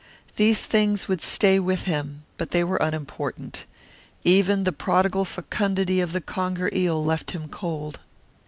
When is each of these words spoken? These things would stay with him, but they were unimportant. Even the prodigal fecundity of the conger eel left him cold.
These 0.35 0.65
things 0.65 1.07
would 1.07 1.21
stay 1.21 1.59
with 1.59 1.83
him, 1.83 2.23
but 2.37 2.49
they 2.49 2.63
were 2.63 2.77
unimportant. 2.77 3.67
Even 4.23 4.63
the 4.63 4.71
prodigal 4.71 5.25
fecundity 5.25 6.01
of 6.01 6.11
the 6.11 6.21
conger 6.21 6.71
eel 6.73 7.05
left 7.05 7.33
him 7.33 7.47
cold. 7.47 7.99